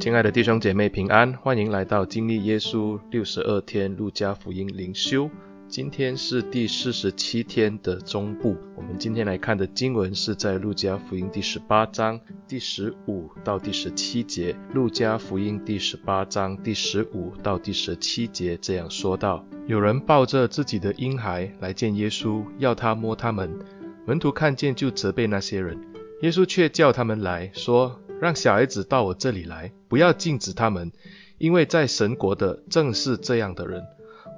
[0.00, 5.28] 亲爱的弟兄姐妹平安，欢迎来到经历耶稣六十二天路加福音灵修。
[5.68, 12.18] 今天是第四十七天的中部，我们今天来看的经文是在路加福音第十八章
[12.48, 14.56] 第十五到第十七节。
[14.72, 23.54] 路加福音第十八章第十五到第十七节这样说道：有人抱着自己的婴孩来见耶稣，要他摸他们。
[24.06, 25.78] 门徒看见就责备那些人，
[26.22, 28.00] 耶稣却叫他们来说。
[28.20, 30.92] 让小孩子到我这里来，不要禁止他们，
[31.38, 33.82] 因为在神国的正是这样的人。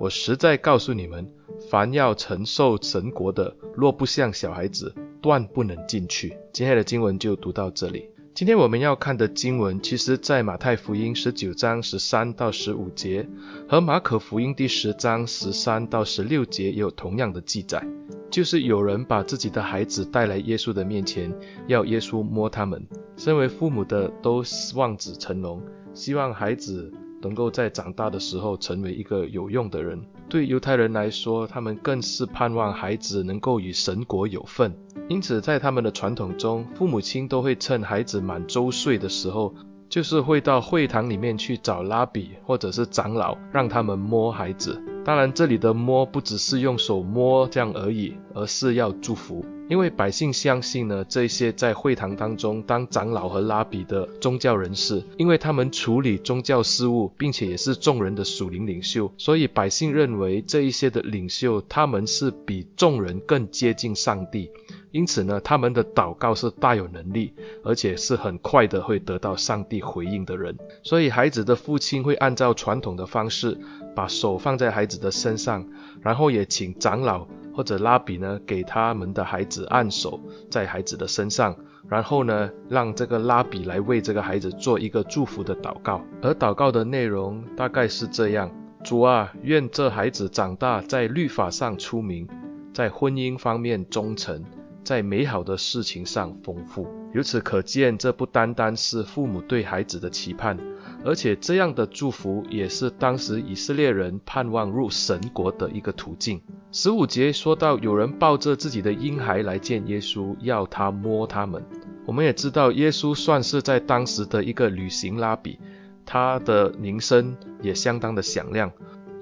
[0.01, 1.31] 我实在告诉你们，
[1.71, 6.37] 凡要承受神国的，若不像小孩子，断不能进去。
[6.53, 8.09] 今天的经文就读到这里。
[8.35, 13.29] 今天我们要看的经文，其实在马太福音十九章十三到十五节，
[13.69, 17.87] 和马可福音第十章十三到十六节也有同样的记载，
[18.31, 21.31] 就是有人把自己的孩子带来耶稣的面前，
[21.67, 22.83] 要耶稣摸他们。
[23.19, 24.43] 身为父母的都
[24.75, 26.91] 望子成龙，希望孩子
[27.23, 29.99] 能够在长大的时候成为一个有用的人。
[30.29, 34.75] 对犹太人来说，他们更是盼望孩子能够与神国有份。
[35.09, 39.55] 因此，在他们的传统中，父母亲都会趁孩子满周岁的时候，
[39.89, 44.83] 就是会到会堂里面去找拉比或者是长老，让他们摸孩子。
[45.05, 49.45] 当然，这里的摸不只是用手摸这样而已，而是要祝福。
[49.69, 64.51] 因为百姓相信呢，这些在会堂当中当长老和拉比的宗教人士，因为他们处理宗教事务，并且也是众人的属灵领袖，所以百姓认为这一些的领袖，他们是比众人更接近上帝。
[64.93, 70.57] 因此呢，他们的祷告是大有能力，而且是很快的会得到上帝回应的人。
[70.85, 73.59] 所以孩子的父亲会按照传统的方式，
[73.97, 75.67] 把手放在孩子的身上，
[76.01, 77.27] 然后也请长老。
[77.55, 80.19] 或者拉比呢，给他们的孩子按手
[80.51, 81.55] 在孩子的身上，
[81.87, 86.01] 然后呢，让这个拉比来为这个孩子做一个祝福的祷告。
[86.23, 88.51] 而祷告的内容大概是这样：
[88.83, 92.27] 主啊，愿这孩子长大，在律法上出名，
[92.73, 94.43] 在婚姻方面忠诚，
[94.85, 96.87] 在美好的事情上丰富。
[97.15, 100.59] 由此可见，这不单单是父母对孩子的期盼。
[101.05, 106.41] 而且这样的祝福也是当时以色列人盼望入神国的一个途径。
[106.71, 111.63] 十五节说到，有人抱着自己的婴孩来见耶稣，要他摸他们。
[112.07, 115.59] 我们也知道，耶稣算是在当时的一个旅行拉比，
[116.07, 118.73] 他的名声也相当的响亮。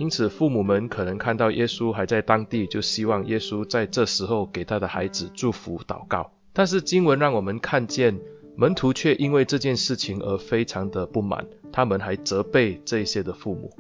[0.01, 6.33] 因此，父母们可能看到耶稣还在当地，就希望耶稣在这时候给他的孩子祝福祷告。
[6.55, 8.19] 但是经文让我们看见，
[8.57, 11.47] 门徒却因为这件事情而非常的不满。
[11.71, 13.71] 他们还责备这些的父母。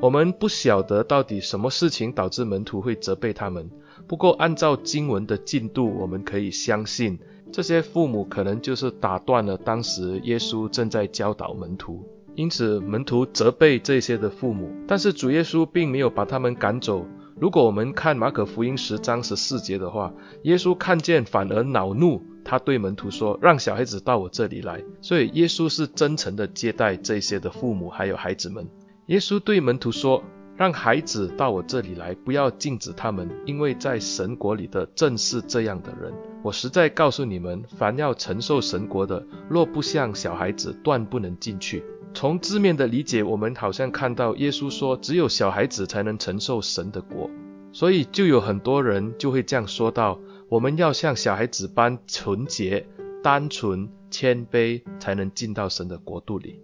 [0.00, 3.70] 我们不晓得到底什么事情导致门徒会责备他们。
[4.06, 7.18] 不过按照经文的进度，我们可以相信
[7.50, 12.06] 这些父母可能就是打断了当时耶稣正在教导门徒。
[12.36, 17.06] 因此门徒责备这些的父母，但是主耶稣并没有把他们赶走。
[17.40, 20.12] 如果我们看马可福音十章十四节的话，
[20.42, 22.22] 耶稣看见反而恼怒。
[22.46, 28.68] 他对门徒说：“让小孩子到我这里来。”所以耶稣是真诚的接待这些的父母还有孩子们。
[29.06, 30.22] 耶稣对门徒说
[30.54, 36.12] ：“让孩子到我这里来，不要禁止他们，因为在神国里的正是这样的人。
[36.42, 41.82] 我实在告诉你们，凡要承受神国的，若不像小孩子，断不能进去。”
[42.14, 47.28] 从字面的理解，我们好像看到耶稣说，只有小孩子才能承受神的国，
[47.72, 50.18] 所以就有很多人就会这样说道。
[50.48, 52.86] 我们要像小孩子般纯洁、
[53.20, 56.60] 单纯、谦卑，才能进到神的国度里。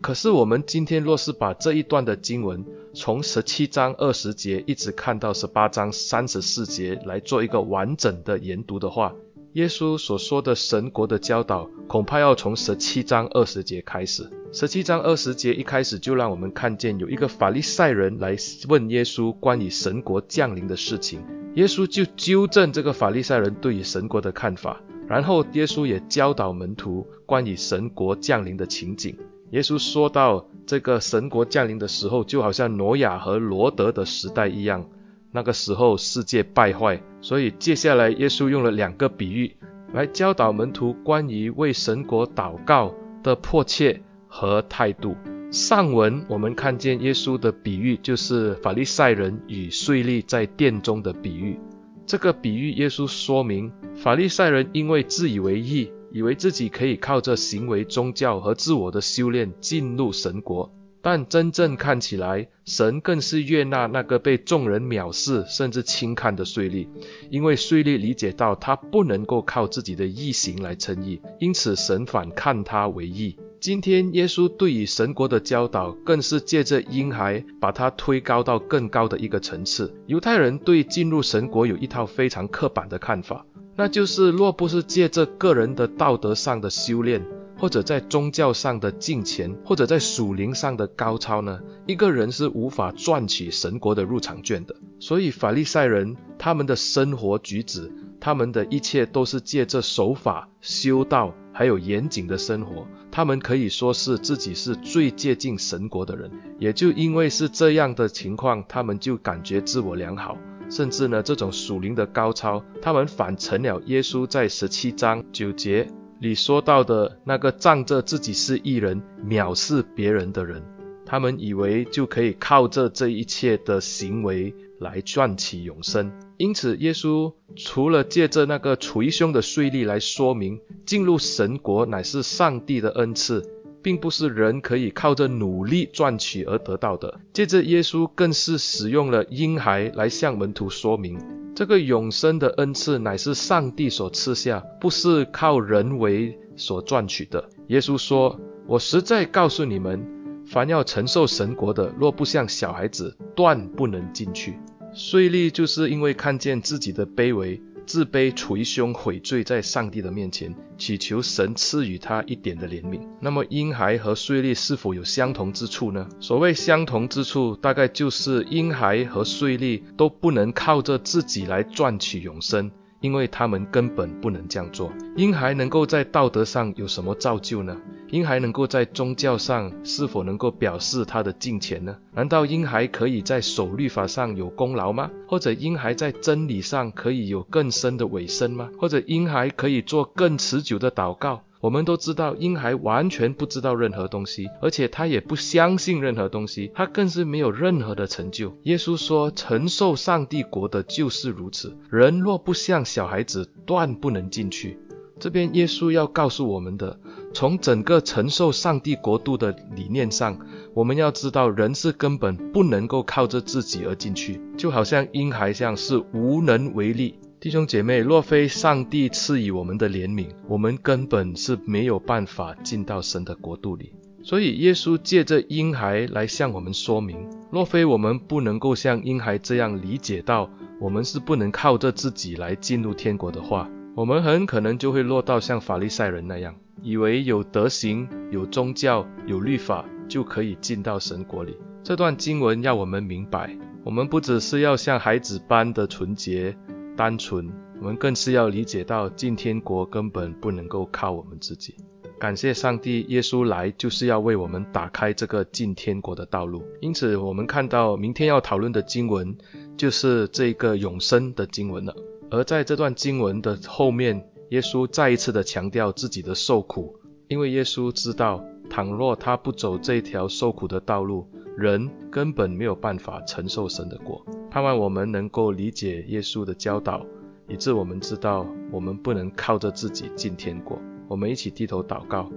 [0.00, 2.64] 可是我们今天若是把这一段的经文，
[2.94, 9.14] 从十七章二十节一直看到十八章三十四节来做一个完整的研读的话，
[9.54, 14.28] 耶稣所说的神国的教导，恐怕要从十七章二十节开始。
[14.52, 18.36] 十七章二十节一开始就让我们看见有一个法利赛人来
[18.68, 21.22] 问耶稣关于神国降临的事情。
[21.54, 29.16] 耶稣就纠正这个法利赛人对于神国的看法，然后耶稣也教导门徒关于神国降临的情景。
[29.52, 34.86] 耶稣说到这个神国降临的时候，就好像挪亚和罗得的时代一样，
[35.30, 39.54] 那个时候世界败坏，所以接下来耶稣用了两个比喻
[39.92, 45.16] 来教导门徒关于为神国祷告的迫切和态度。
[45.50, 51.58] 上文我们看见耶稣的比喻，就是法利赛人与税吏在殿中的比喻。
[52.06, 66.88] 这个比喻，耶稣说明法利赛人因为自以为义，以为自己可以靠着行为宗教和自我的修炼进入神国，但真正看起来，神更是悦纳那个被众人藐视甚至轻看的税吏，
[67.30, 73.36] 因为税吏理解到他不能够靠自己的义行来称义，因此神反看他为义。
[73.60, 79.92] 今天耶稣对于神国的教导，更是借着婴孩把他推高到更高的一个层次。
[80.06, 83.44] 犹太人对进入神国有一套非常刻板的看法，
[83.74, 87.20] 那就是若不是借着个人的道德上的修炼，
[87.58, 94.74] 或者在宗教上的敬虔，或者在属灵上的高超呢，一个人是无法赚取神国的入场券的。
[95.00, 106.30] 所以法利赛人他们的生活举止，他们的一切都是借着守法、修道，还有严谨的生活，他们可以说是自己是最接近神国的人。
[106.58, 110.38] 也就因为是这样的情况，他们就感觉自我良好，
[110.70, 115.88] 甚至呢，这种属灵的高超，他们反成了耶稣在十七章九节。
[116.20, 120.62] 里说到的那个仗着自己是义人，藐视别人的人，
[121.06, 126.10] 他们以为就可以靠着这一切的行为来赚取永生。
[126.36, 133.44] 因此，耶稣除了借着那个捶胸的税吏来说明，进入神国乃是上帝的恩赐，
[133.80, 137.20] 并不是人可以靠着努力赚取而得到的。
[137.32, 141.16] 借着，耶稣更是使用了婴孩来向门徒说明。
[141.58, 147.48] 这个永生的恩赐乃是上帝所赐下，不是靠人为所赚取的。
[147.66, 150.00] 耶稣说：“我实在告诉你们，
[150.46, 154.56] 凡要承受神国的，若不像小孩子，断不能进去。”
[154.94, 157.60] 税吏就是因为看见自己的卑微。
[157.88, 163.00] 自卑、捶胸、悔罪，在上帝的面前祈求神赐予他一点的怜悯。
[163.18, 166.06] 那么婴孩和税吏是否有相同之处呢？
[166.20, 172.70] 所谓相同之处，大概就是婴孩和税吏都不能靠着自己来赚取永生。
[173.00, 174.92] 因为他们根本不能这样做。
[175.16, 177.76] 婴孩能够在道德上有什么造就呢？
[178.10, 181.96] 婴孩能够在宗教上是否能够表示他的敬虔呢？
[182.14, 185.10] 难道婴孩可以在守律法上有功劳吗？
[185.26, 188.70] 或者婴孩在真理上可以有更深的委身吗？
[188.78, 191.42] 或者婴孩可以做更持久的祷告？
[191.60, 198.56] 我们都知道，婴孩完全不知道任何东西，而且他也不相信任何东西，他更是没有任何的成就。
[198.62, 204.78] 耶稣说：“承受上帝国的就是如此，人若不像小孩子，断不能进去。”
[205.18, 206.96] 这边耶稣要告诉我们的，
[207.34, 210.38] 从整个承受上帝国度的理念上，
[210.74, 217.18] 我们要知道，人是根本不能够靠着自己而进去，就好像婴孩像是无能为力。
[217.40, 223.92] 弟兄姐妹，若非上帝赐予我们的怜悯，我们根本是没有办法进到神的国度里。
[224.24, 230.50] 所以耶稣借着婴孩来向我们说明，若非我们不能够像婴孩这样理解到，
[230.80, 241.56] 我们是不能靠着自己来进入天国的话，我们很可能就会落到像法利赛人那样，以为有德行、有宗教、有律法就可以进到神国里。
[241.84, 246.56] 这段经文要我们明白，我们不只是要像孩子般的纯洁。
[246.98, 247.48] 单纯，
[247.80, 251.76] 我们更是要理解到进天国根本不能够靠我们自己。
[252.18, 256.64] 感谢上帝，耶稣来就是要为我们打开这个进天国的道路。
[256.80, 259.38] 因此，我们看到明天要讨论的经文
[259.76, 261.94] 就是这个永生的经文了。
[262.32, 274.20] 而在这段经文的后面，耶稣再一次的强调自己的受苦，因为耶稣知道，倘若他不走这条受苦的道路，人根本没有办法承受神的果。
[274.50, 277.04] 盼望我们能够理解耶稣的教导，
[277.46, 280.78] 以致我们知道我们不能靠着自己进天国。
[281.06, 282.30] 我们一起低头祷告，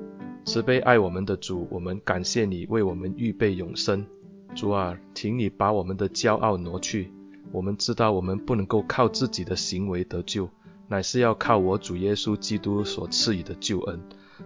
[0.43, 4.05] 慈悲爱我们的主，我们感谢你为我们预备永生。
[4.53, 7.11] 主啊，请你把我们的骄傲挪去。
[7.53, 10.49] 我们知道我们不能够靠自己的行为得救，
[10.89, 13.99] 乃是要靠我主耶稣基督所赐予的救恩。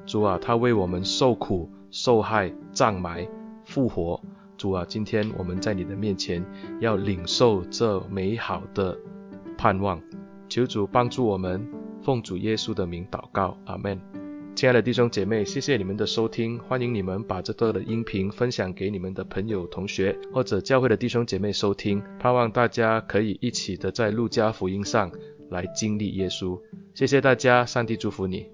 [0.05, 3.27] 主啊，他为我们受苦、受害、葬埋、
[3.63, 4.21] 复活。
[4.57, 6.43] 主啊，今天我们在你的面前
[6.79, 8.97] 要领受这美好的
[9.57, 10.01] 盼望，
[10.49, 11.67] 求主帮助我们，
[12.01, 13.99] 奉主耶稣的名祷告，阿门。
[14.55, 25.11] 亲爱的弟兄姐妹，谢谢你们的收听，欢迎你们把这段的音频分享给你们的朋友、同学或者教会的弟兄姐妹收听，盼望大家可以一起的在路加福音上
[25.49, 26.57] 来经历耶稣。
[26.93, 28.47] 谢谢大家，上帝祝福你。